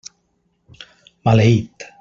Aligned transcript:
Maleït! 1.29 1.89